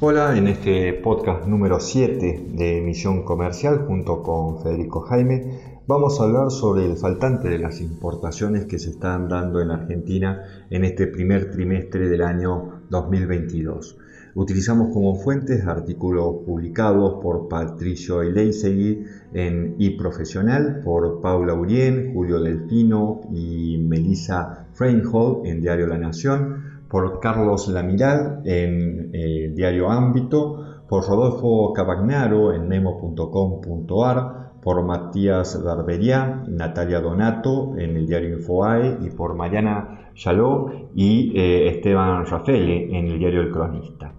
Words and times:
Hola, 0.00 0.38
en 0.38 0.46
este 0.46 0.92
podcast 0.92 1.48
número 1.48 1.80
7 1.80 2.50
de 2.54 2.80
Misión 2.82 3.24
Comercial 3.24 3.84
junto 3.88 4.22
con 4.22 4.62
Federico 4.62 5.00
Jaime 5.00 5.80
vamos 5.88 6.20
a 6.20 6.22
hablar 6.22 6.52
sobre 6.52 6.86
el 6.86 6.96
faltante 6.96 7.48
de 7.48 7.58
las 7.58 7.80
importaciones 7.80 8.66
que 8.66 8.78
se 8.78 8.90
están 8.90 9.28
dando 9.28 9.60
en 9.60 9.72
Argentina 9.72 10.44
en 10.70 10.84
este 10.84 11.08
primer 11.08 11.50
trimestre 11.50 12.08
del 12.08 12.22
año 12.22 12.82
2022. 12.90 13.98
Utilizamos 14.36 14.92
como 14.92 15.16
fuentes 15.16 15.66
artículos 15.66 16.44
publicados 16.46 17.20
por 17.20 17.48
Patricio 17.48 18.22
Eleisegui 18.22 19.02
en 19.34 19.74
iProfesional, 19.80 20.80
por 20.84 21.20
Paula 21.20 21.54
Urien, 21.54 22.12
Julio 22.14 22.38
Delfino 22.40 23.22
y 23.32 23.78
Melissa 23.78 24.68
Freinhold 24.74 25.44
en 25.44 25.60
Diario 25.60 25.88
La 25.88 25.98
Nación, 25.98 26.77
por 26.88 27.20
Carlos 27.20 27.68
Lamiral 27.68 28.42
en 28.44 29.10
eh, 29.12 29.52
Diario 29.54 29.90
Ámbito, 29.90 30.84
por 30.88 31.06
Rodolfo 31.06 31.72
Cavagnaro 31.72 32.54
en 32.54 32.66
memo.com.ar, 32.66 34.52
por 34.62 34.82
Matías 34.82 35.62
Barbería, 35.62 36.44
Natalia 36.48 37.00
Donato 37.00 37.76
en 37.78 37.96
el 37.96 38.06
diario 38.06 38.38
Infoae 38.38 38.98
y 39.02 39.10
por 39.10 39.34
Mariana 39.34 40.10
Chaló 40.14 40.70
y 40.94 41.38
eh, 41.38 41.68
Esteban 41.68 42.26
Rafele 42.26 42.98
en 42.98 43.06
el 43.06 43.18
diario 43.18 43.42
El 43.42 43.52
Cronista. 43.52 44.12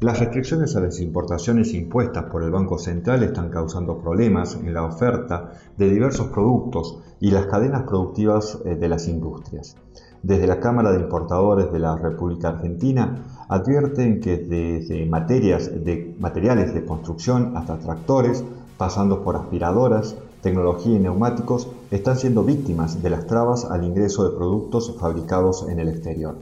Las 0.00 0.18
restricciones 0.18 0.74
a 0.76 0.80
las 0.80 0.98
importaciones 1.00 1.74
impuestas 1.74 2.24
por 2.24 2.42
el 2.42 2.50
Banco 2.50 2.78
Central 2.78 3.22
están 3.22 3.50
causando 3.50 3.98
problemas 3.98 4.54
en 4.54 4.72
la 4.72 4.84
oferta 4.84 5.52
de 5.76 5.90
diversos 5.90 6.28
productos 6.28 6.98
y 7.20 7.30
las 7.30 7.46
cadenas 7.46 7.82
productivas 7.82 8.58
eh, 8.64 8.76
de 8.76 8.88
las 8.88 9.06
industrias. 9.08 9.76
Desde 10.22 10.46
la 10.46 10.60
Cámara 10.60 10.92
de 10.92 11.00
Importadores 11.00 11.72
de 11.72 11.78
la 11.78 11.96
República 11.96 12.50
Argentina 12.50 13.24
advierten 13.48 14.20
que 14.20 14.36
desde 14.36 15.06
materiales 15.06 16.74
de 16.74 16.84
construcción 16.84 17.56
hasta 17.56 17.78
tractores, 17.78 18.44
pasando 18.76 19.22
por 19.22 19.36
aspiradoras, 19.36 20.16
tecnología 20.42 20.96
y 20.96 20.98
neumáticos, 20.98 21.68
están 21.90 22.18
siendo 22.18 22.44
víctimas 22.44 23.02
de 23.02 23.08
las 23.08 23.26
trabas 23.26 23.64
al 23.64 23.82
ingreso 23.82 24.28
de 24.28 24.36
productos 24.36 24.94
fabricados 25.00 25.66
en 25.68 25.80
el 25.80 25.88
exterior 25.88 26.36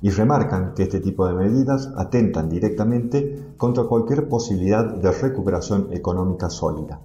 y 0.00 0.10
remarcan 0.10 0.74
que 0.74 0.84
este 0.84 1.00
tipo 1.00 1.26
de 1.26 1.34
medidas 1.34 1.90
atentan 1.96 2.48
directamente 2.48 3.46
contra 3.56 3.84
cualquier 3.84 4.28
posibilidad 4.28 4.84
de 4.84 5.10
recuperación 5.10 5.88
económica 5.90 6.50
sólida. 6.50 7.00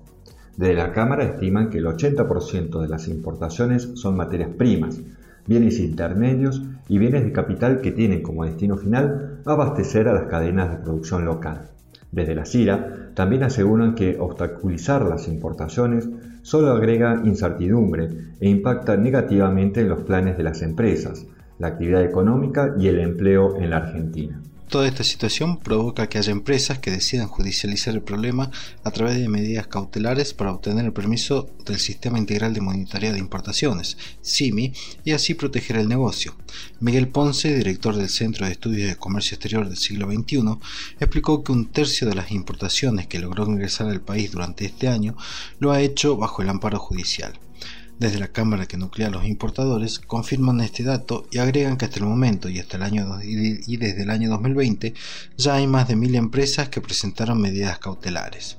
Desde 0.57 0.75
la 0.75 0.91
Cámara 0.91 1.23
estiman 1.23 1.71
que 1.71 1.79
el 1.79 1.87
80% 1.87 2.79
de 2.79 2.87
las 2.87 3.07
importaciones 3.07 3.89
son 3.95 4.15
materias 4.15 4.51
primas, 4.55 4.99
bienes 5.47 5.79
intermedios 5.79 6.61
y 6.87 6.97
bienes 6.97 7.23
de 7.23 7.31
capital 7.31 7.81
que 7.81 7.91
tienen 7.91 8.21
como 8.21 8.45
destino 8.45 8.77
final 8.77 9.39
abastecer 9.45 10.07
a 10.07 10.13
las 10.13 10.25
cadenas 10.25 10.71
de 10.71 10.77
producción 10.77 11.25
local. 11.25 11.69
Desde 12.11 12.35
la 12.35 12.45
CIRA 12.45 13.11
también 13.15 13.43
aseguran 13.43 13.95
que 13.95 14.17
obstaculizar 14.19 15.03
las 15.03 15.27
importaciones 15.27 16.07
solo 16.43 16.71
agrega 16.71 17.21
incertidumbre 17.23 18.09
e 18.39 18.49
impacta 18.49 18.97
negativamente 18.97 19.81
en 19.81 19.89
los 19.89 20.01
planes 20.01 20.37
de 20.37 20.43
las 20.43 20.61
empresas, 20.61 21.25
la 21.57 21.67
actividad 21.67 22.03
económica 22.03 22.75
y 22.77 22.87
el 22.87 22.99
empleo 22.99 23.55
en 23.57 23.69
la 23.69 23.77
Argentina. 23.77 24.41
Toda 24.73 24.87
esta 24.87 25.03
situación 25.03 25.59
provoca 25.59 26.09
que 26.09 26.17
haya 26.17 26.31
empresas 26.31 26.79
que 26.79 26.89
decidan 26.89 27.27
judicializar 27.27 27.93
el 27.93 28.01
problema 28.01 28.49
a 28.83 28.89
través 28.89 29.19
de 29.19 29.29
medidas 29.29 29.67
cautelares 29.67 30.33
para 30.33 30.51
obtener 30.51 30.83
el 30.83 30.91
permiso 30.91 31.47
del 31.63 31.77
Sistema 31.77 32.17
Integral 32.17 32.55
de 32.55 32.61
Monitoreo 32.61 33.13
de 33.13 33.19
Importaciones, 33.19 33.99
SIMI, 34.23 34.73
y 35.05 35.11
así 35.11 35.35
proteger 35.35 35.77
el 35.77 35.87
negocio. 35.87 36.35
Miguel 36.79 37.07
Ponce, 37.07 37.55
director 37.55 37.95
del 37.95 38.09
Centro 38.09 38.47
de 38.47 38.53
Estudios 38.53 38.89
de 38.89 38.95
Comercio 38.95 39.35
Exterior 39.35 39.67
del 39.67 39.77
siglo 39.77 40.11
XXI, 40.11 40.57
explicó 40.99 41.43
que 41.43 41.51
un 41.51 41.67
tercio 41.67 42.09
de 42.09 42.15
las 42.15 42.31
importaciones 42.31 43.05
que 43.05 43.19
logró 43.19 43.45
ingresar 43.45 43.89
al 43.89 44.01
país 44.01 44.31
durante 44.31 44.65
este 44.65 44.87
año 44.87 45.15
lo 45.59 45.71
ha 45.71 45.81
hecho 45.81 46.17
bajo 46.17 46.41
el 46.41 46.49
amparo 46.49 46.79
judicial. 46.79 47.39
Desde 47.99 48.19
la 48.19 48.27
Cámara 48.27 48.65
que 48.65 48.77
nuclea 48.77 49.07
a 49.07 49.11
los 49.11 49.25
importadores 49.25 49.99
confirman 49.99 50.59
este 50.61 50.83
dato 50.83 51.27
y 51.31 51.37
agregan 51.37 51.77
que 51.77 51.85
hasta 51.85 51.99
el 51.99 52.05
momento 52.05 52.49
y 52.49 52.59
hasta 52.59 52.77
el 52.77 52.83
año 52.83 53.19
y 53.21 53.77
desde 53.77 54.03
el 54.03 54.09
año 54.09 54.29
2020 54.29 54.93
ya 55.37 55.55
hay 55.55 55.67
más 55.67 55.87
de 55.87 55.95
mil 55.95 56.15
empresas 56.15 56.69
que 56.69 56.81
presentaron 56.81 57.39
medidas 57.39 57.79
cautelares. 57.79 58.57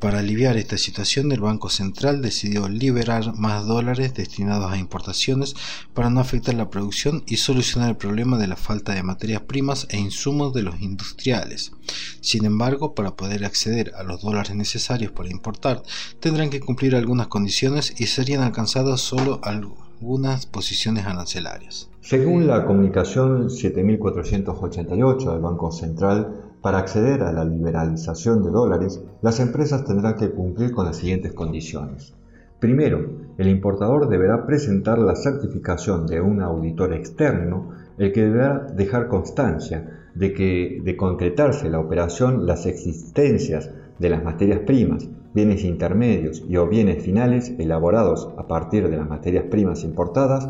Para 0.00 0.20
aliviar 0.20 0.56
esta 0.56 0.78
situación, 0.78 1.32
el 1.32 1.40
Banco 1.40 1.70
Central 1.70 2.22
decidió 2.22 2.68
liberar 2.68 3.36
más 3.36 3.66
dólares 3.66 4.14
destinados 4.14 4.70
a 4.70 4.78
importaciones 4.78 5.56
para 5.92 6.08
no 6.08 6.20
afectar 6.20 6.54
la 6.54 6.70
producción 6.70 7.24
y 7.26 7.38
solucionar 7.38 7.90
el 7.90 7.96
problema 7.96 8.38
de 8.38 8.46
la 8.46 8.54
falta 8.54 8.94
de 8.94 9.02
materias 9.02 9.42
primas 9.42 9.88
e 9.90 9.98
insumos 9.98 10.54
de 10.54 10.62
los 10.62 10.80
industriales. 10.80 11.72
Sin 12.20 12.44
embargo, 12.44 12.94
para 12.94 13.16
poder 13.16 13.44
acceder 13.44 13.92
a 13.96 14.04
los 14.04 14.22
dólares 14.22 14.54
necesarios 14.54 15.10
para 15.10 15.30
importar, 15.30 15.82
tendrán 16.20 16.50
que 16.50 16.60
cumplir 16.60 16.94
algunas 16.94 17.26
condiciones 17.26 18.00
y 18.00 18.06
serían 18.06 18.42
alcanzadas 18.42 19.00
solo 19.00 19.40
algunas 19.42 20.46
posiciones 20.46 21.06
arancelarias. 21.06 21.90
Según 22.02 22.46
la 22.46 22.64
comunicación 22.64 23.50
7488 23.50 25.32
del 25.32 25.40
Banco 25.40 25.72
Central, 25.72 26.47
para 26.62 26.78
acceder 26.78 27.22
a 27.22 27.32
la 27.32 27.44
liberalización 27.44 28.42
de 28.42 28.50
dólares, 28.50 29.00
las 29.22 29.40
empresas 29.40 29.84
tendrán 29.84 30.16
que 30.16 30.30
cumplir 30.30 30.72
con 30.72 30.86
las 30.86 30.96
siguientes 30.96 31.32
condiciones. 31.32 32.14
Primero, 32.60 33.10
el 33.38 33.48
importador 33.48 34.08
deberá 34.08 34.44
presentar 34.44 34.98
la 34.98 35.14
certificación 35.14 36.06
de 36.06 36.20
un 36.20 36.42
auditor 36.42 36.92
externo, 36.92 37.70
el 37.98 38.12
que 38.12 38.24
deberá 38.24 38.66
dejar 38.74 39.06
constancia 39.06 40.08
de 40.14 40.32
que, 40.32 40.80
de 40.84 40.96
concretarse 40.96 41.70
la 41.70 41.78
operación, 41.78 42.46
las 42.46 42.66
existencias 42.66 43.70
de 44.00 44.10
las 44.10 44.24
materias 44.24 44.60
primas, 44.60 45.08
bienes 45.34 45.62
intermedios 45.62 46.44
y 46.48 46.56
o 46.56 46.66
bienes 46.66 47.02
finales 47.02 47.52
elaborados 47.58 48.28
a 48.36 48.48
partir 48.48 48.88
de 48.88 48.96
las 48.96 49.08
materias 49.08 49.44
primas 49.44 49.84
importadas, 49.84 50.48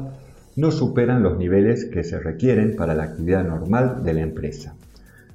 no 0.57 0.71
superan 0.73 1.23
los 1.23 1.37
niveles 1.37 1.85
que 1.85 2.05
se 2.05 2.19
requieren 2.19 2.75
para 2.75 2.95
la 2.95 3.05
actividad 3.05 3.45
normal 3.45 4.03
de 4.03 4.15
la 4.15 4.23
empresa. 4.23 4.75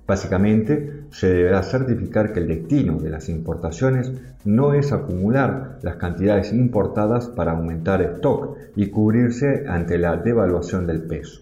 Básicamente, 0.06 1.06
se 1.12 1.28
deberá 1.34 1.64
certificar 1.64 2.34
que 2.34 2.42
el 2.42 2.48
destino 2.48 2.98
de 3.00 3.10
las 3.10 3.30
importaciones 3.30 4.12
no 4.44 4.74
es 4.74 4.92
acumular 4.92 5.80
las 5.82 5.96
cantidades 5.96 6.52
importadas 6.52 7.28
para 7.28 7.54
aumentar 7.54 8.02
el 8.02 8.16
stock 8.16 8.58
y 8.76 8.88
cubrirse 8.88 9.64
ante 9.68 9.98
la 9.98 10.18
devaluación 10.18 10.88
del 10.88 11.04
peso. 11.04 11.42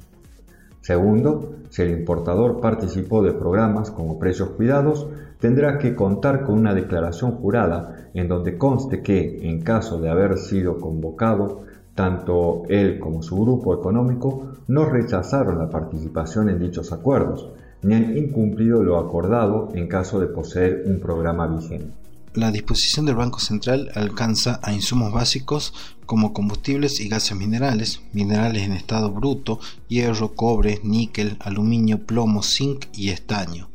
Segundo, 0.81 1.55
si 1.69 1.81
el 1.81 1.91
importador 1.91 2.59
participó 2.59 3.23
de 3.23 3.33
programas 3.33 3.89
como 3.89 4.19
precios 4.19 4.49
cuidados, 4.49 5.07
tendrá 5.39 5.79
que 5.79 5.95
contar 5.95 6.43
con 6.43 6.59
una 6.59 6.75
declaración 6.75 7.31
jurada 7.31 8.09
en 8.13 8.28
donde 8.28 8.57
conste 8.57 9.01
que, 9.01 9.47
en 9.49 9.61
caso 9.61 9.99
de 9.99 10.09
haber 10.09 10.38
sido 10.38 10.79
convocado, 10.79 11.61
tanto 11.95 12.63
él 12.69 12.99
como 12.99 13.23
su 13.23 13.41
grupo 13.41 13.73
económico 13.73 14.53
no 14.67 14.85
rechazaron 14.85 15.57
la 15.57 15.69
participación 15.69 16.49
en 16.49 16.59
dichos 16.59 16.91
acuerdos, 16.91 17.51
ni 17.84 17.96
han 17.96 18.18
incumplido 18.18 18.84
lo 18.84 18.97
acordado 18.97 19.69
en 19.74 19.88
caso 19.88 20.19
de 20.19 20.28
poseer 20.28 20.84
un 20.86 21.00
programa 21.00 21.47
vigente. 21.47 21.92
La 22.34 22.50
disposición 22.50 23.06
del 23.06 23.16
Banco 23.16 23.40
Central 23.40 23.92
alcanza 23.94 24.62
a 24.64 24.72
insumos 24.72 25.12
básicos 25.12 25.74
como 26.06 26.31
combustibles 26.31 27.02
y 27.02 27.09
gases 27.09 27.36
minerales, 27.36 28.02
minerales 28.14 28.64
en 28.64 28.72
estado 28.72 29.12
bruto, 29.12 29.59
hierro, 29.90 30.34
cobre, 30.34 30.80
níquel, 30.81 31.36
aluminio, 31.41 32.06
plomo, 32.06 32.41
zinc 32.41 32.86
y 32.94 33.09
estaño, 33.09 33.68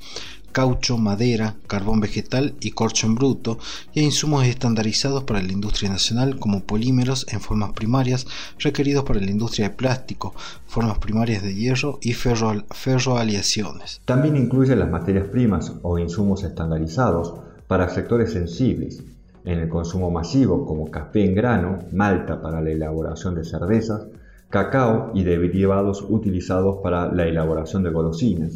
caucho, 0.56 0.96
madera, 0.96 1.56
carbón 1.66 2.00
vegetal 2.00 2.54
y 2.60 2.70
corcho 2.70 3.06
en 3.06 3.14
bruto, 3.14 3.58
y 3.92 4.00
a 4.00 4.04
insumos 4.04 4.46
estandarizados 4.46 5.24
para 5.24 5.42
la 5.42 5.52
industria 5.52 5.90
nacional 5.90 6.38
como 6.38 6.64
polímeros 6.64 7.26
en 7.30 7.42
formas 7.42 7.72
primarias 7.74 8.26
requeridos 8.58 9.04
para 9.04 9.20
la 9.20 9.30
industria 9.30 9.68
de 9.68 9.74
plástico, 9.74 10.34
formas 10.66 10.96
primarias 10.96 11.42
de 11.42 11.54
hierro 11.54 11.98
y 12.00 12.14
ferro, 12.14 12.64
ferroaleaciones. 12.70 14.00
También 14.06 14.34
incluye 14.34 14.74
las 14.74 14.88
materias 14.88 15.28
primas 15.28 15.74
o 15.82 15.98
insumos 15.98 16.42
estandarizados 16.42 17.34
para 17.66 17.90
sectores 17.90 18.32
sensibles, 18.32 19.02
en 19.44 19.58
el 19.58 19.68
consumo 19.68 20.10
masivo 20.10 20.64
como 20.64 20.90
café 20.90 21.26
en 21.26 21.34
grano, 21.34 21.80
malta 21.92 22.40
para 22.40 22.62
la 22.62 22.70
elaboración 22.70 23.34
de 23.34 23.44
cervezas, 23.44 24.06
cacao 24.48 25.10
y 25.12 25.22
derivados 25.22 26.02
utilizados 26.08 26.78
para 26.82 27.12
la 27.12 27.26
elaboración 27.26 27.82
de 27.82 27.90
golosinas, 27.90 28.52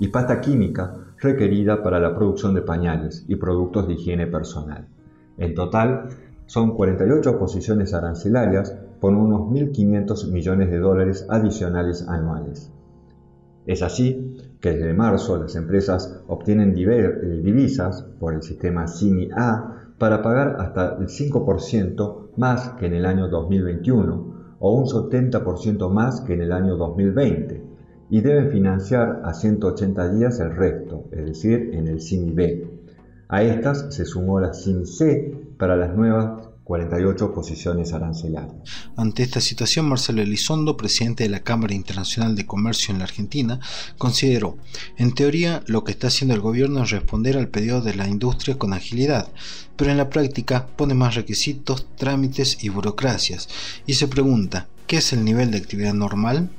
y 0.00 0.08
pasta 0.08 0.40
química 0.40 0.96
requerida 1.24 1.82
para 1.82 1.98
la 1.98 2.14
producción 2.14 2.54
de 2.54 2.62
pañales 2.62 3.24
y 3.26 3.36
productos 3.36 3.88
de 3.88 3.94
higiene 3.94 4.28
personal. 4.28 4.86
En 5.36 5.54
total, 5.54 6.08
son 6.46 6.76
48 6.76 7.38
posiciones 7.38 7.94
arancelarias 7.94 8.76
con 9.00 9.16
unos 9.16 9.40
1.500 9.50 10.30
millones 10.30 10.70
de 10.70 10.78
dólares 10.78 11.26
adicionales 11.28 12.06
anuales. 12.08 12.70
Es 13.66 13.82
así 13.82 14.36
que 14.60 14.72
desde 14.72 14.94
marzo 14.94 15.36
las 15.38 15.56
empresas 15.56 16.22
obtienen 16.28 16.74
eh, 16.76 17.40
divisas 17.42 18.02
por 18.20 18.34
el 18.34 18.42
sistema 18.42 18.86
CINI-A 18.86 19.94
para 19.98 20.22
pagar 20.22 20.56
hasta 20.58 20.96
el 20.98 21.08
5% 21.08 22.30
más 22.36 22.70
que 22.78 22.86
en 22.86 22.94
el 22.94 23.06
año 23.06 23.28
2021 23.28 24.56
o 24.58 24.74
un 24.74 24.86
70% 24.86 25.90
más 25.90 26.20
que 26.20 26.34
en 26.34 26.42
el 26.42 26.52
año 26.52 26.76
2020 26.76 27.73
y 28.10 28.20
deben 28.20 28.50
financiar 28.50 29.22
a 29.24 29.34
180 29.34 30.12
días 30.14 30.40
el 30.40 30.54
resto, 30.54 31.08
es 31.12 31.24
decir, 31.24 31.70
en 31.72 31.88
el 31.88 32.00
CIMI 32.00 32.30
B. 32.32 32.70
A 33.28 33.42
estas 33.42 33.94
se 33.94 34.04
sumó 34.04 34.40
la 34.40 34.52
CIMI 34.52 34.86
C 34.86 35.34
para 35.58 35.76
las 35.76 35.94
nuevas 35.96 36.44
48 36.64 37.32
posiciones 37.32 37.92
arancelarias. 37.92 38.56
Ante 38.96 39.22
esta 39.22 39.40
situación, 39.40 39.86
Marcelo 39.86 40.22
Elizondo, 40.22 40.76
presidente 40.76 41.24
de 41.24 41.30
la 41.30 41.40
Cámara 41.40 41.74
Internacional 41.74 42.34
de 42.34 42.46
Comercio 42.46 42.92
en 42.92 42.98
la 42.98 43.04
Argentina, 43.04 43.60
consideró, 43.98 44.56
en 44.96 45.12
teoría, 45.12 45.62
lo 45.66 45.84
que 45.84 45.92
está 45.92 46.06
haciendo 46.06 46.34
el 46.34 46.40
gobierno 46.40 46.82
es 46.82 46.90
responder 46.90 47.36
al 47.36 47.48
pedido 47.48 47.82
de 47.82 47.94
la 47.94 48.08
industria 48.08 48.58
con 48.58 48.72
agilidad, 48.72 49.28
pero 49.76 49.90
en 49.90 49.98
la 49.98 50.08
práctica 50.08 50.66
pone 50.66 50.94
más 50.94 51.14
requisitos, 51.14 51.86
trámites 51.96 52.64
y 52.64 52.70
burocracias, 52.70 53.48
y 53.86 53.94
se 53.94 54.08
pregunta, 54.08 54.68
¿qué 54.94 54.98
es 54.98 55.12
el 55.12 55.24
nivel 55.24 55.50
de 55.50 55.58
actividad 55.58 55.92
normal? 55.92 56.50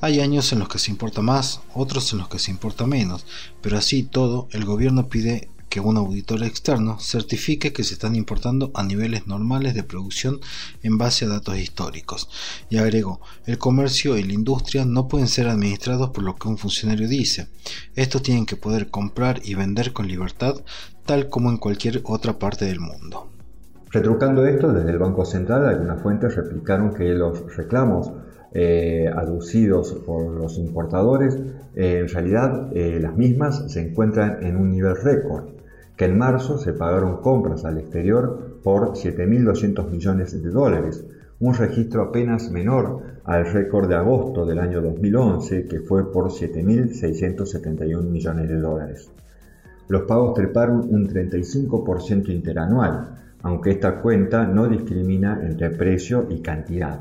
Hay 0.00 0.20
años 0.20 0.52
en 0.52 0.60
los 0.60 0.68
que 0.68 0.78
se 0.78 0.92
importa 0.92 1.22
más, 1.22 1.62
otros 1.74 2.12
en 2.12 2.20
los 2.20 2.28
que 2.28 2.38
se 2.38 2.52
importa 2.52 2.86
menos, 2.86 3.26
pero 3.62 3.76
así 3.76 4.04
todo, 4.04 4.46
el 4.52 4.64
gobierno 4.64 5.08
pide 5.08 5.50
que 5.68 5.80
un 5.80 5.96
auditor 5.96 6.44
externo 6.44 7.00
certifique 7.00 7.72
que 7.72 7.82
se 7.82 7.94
están 7.94 8.14
importando 8.14 8.70
a 8.74 8.84
niveles 8.84 9.26
normales 9.26 9.74
de 9.74 9.82
producción 9.82 10.38
en 10.84 10.98
base 10.98 11.24
a 11.24 11.28
datos 11.30 11.58
históricos. 11.58 12.28
Y 12.70 12.76
agregó, 12.76 13.22
el 13.44 13.58
comercio 13.58 14.16
y 14.16 14.22
la 14.22 14.34
industria 14.34 14.84
no 14.84 15.08
pueden 15.08 15.26
ser 15.26 15.48
administrados 15.48 16.10
por 16.10 16.22
lo 16.22 16.36
que 16.36 16.46
un 16.46 16.58
funcionario 16.58 17.08
dice. 17.08 17.48
Estos 17.96 18.22
tienen 18.22 18.46
que 18.46 18.54
poder 18.54 18.90
comprar 18.90 19.40
y 19.44 19.54
vender 19.54 19.92
con 19.92 20.06
libertad, 20.06 20.62
tal 21.06 21.28
como 21.28 21.50
en 21.50 21.56
cualquier 21.56 22.02
otra 22.04 22.38
parte 22.38 22.66
del 22.66 22.78
mundo. 22.78 23.29
Retrucando 23.92 24.46
esto, 24.46 24.72
desde 24.72 24.90
el 24.90 24.98
Banco 24.98 25.24
Central 25.24 25.66
algunas 25.66 26.00
fuentes 26.00 26.36
replicaron 26.36 26.94
que 26.94 27.12
los 27.12 27.56
reclamos 27.56 28.12
eh, 28.52 29.10
aducidos 29.12 29.94
por 30.06 30.30
los 30.30 30.58
importadores, 30.58 31.36
eh, 31.74 31.98
en 31.98 32.08
realidad 32.08 32.68
eh, 32.72 33.00
las 33.00 33.16
mismas 33.16 33.72
se 33.72 33.80
encuentran 33.80 34.44
en 34.44 34.56
un 34.56 34.70
nivel 34.70 34.94
récord 34.94 35.46
que 35.96 36.04
en 36.04 36.16
marzo 36.16 36.56
se 36.56 36.72
pagaron 36.72 37.20
compras 37.20 37.64
al 37.64 37.78
exterior 37.78 38.60
por 38.62 38.92
7.200 38.92 39.90
millones 39.90 40.40
de 40.40 40.50
dólares, 40.50 41.04
un 41.40 41.54
registro 41.54 42.02
apenas 42.02 42.50
menor 42.50 43.02
al 43.24 43.44
récord 43.44 43.88
de 43.88 43.96
agosto 43.96 44.46
del 44.46 44.60
año 44.60 44.80
2011, 44.82 45.66
que 45.66 45.80
fue 45.80 46.12
por 46.12 46.30
7.671 46.30 48.02
millones 48.02 48.48
de 48.48 48.56
dólares. 48.56 49.10
Los 49.88 50.02
pagos 50.02 50.34
treparon 50.34 50.86
un 50.88 51.08
35% 51.08 52.28
interanual, 52.28 53.29
aunque 53.42 53.70
esta 53.70 53.96
cuenta 54.00 54.46
no 54.46 54.68
discrimina 54.68 55.40
entre 55.42 55.70
precio 55.70 56.26
y 56.30 56.40
cantidad. 56.40 57.00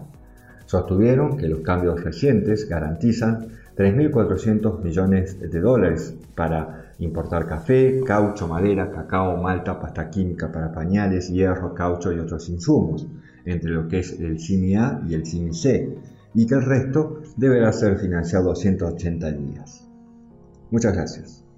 Sostuvieron 0.66 1.38
que 1.38 1.48
los 1.48 1.62
cambios 1.62 2.04
recientes 2.04 2.70
garantizan 2.70 3.48
3.400 3.76 4.84
millones 4.84 5.40
de 5.40 5.60
dólares 5.60 6.14
para 6.36 6.94
importar 7.00 7.48
café, 7.48 8.02
caucho, 8.06 8.48
madera, 8.48 8.92
cacao, 8.92 9.42
malta, 9.42 9.80
pasta 9.80 10.10
química 10.10 10.52
para 10.52 10.72
pañales, 10.72 11.30
hierro, 11.30 11.74
caucho 11.74 12.12
y 12.12 12.20
otros 12.20 12.50
insumos, 12.50 13.08
entre 13.46 13.72
lo 13.72 13.88
que 13.88 14.00
es 14.00 14.20
el 14.20 14.40
CIMI 14.40 14.76
A 14.76 15.02
y 15.08 15.14
el 15.14 15.26
CIMI 15.26 15.54
C, 15.54 15.98
y 16.36 16.46
que 16.46 16.56
el 16.56 16.64
resto 16.64 17.22
deberá 17.38 17.72
ser 17.72 17.98
financiado 17.98 18.52
a 18.52 18.56
180 18.56 19.32
días. 19.32 19.88
Muchas 20.70 20.94
gracias. 20.94 21.49